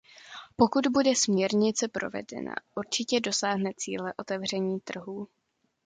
[0.55, 5.27] Pokud bude směrnice provedena, určitě dosáhne cíle otevření trhů.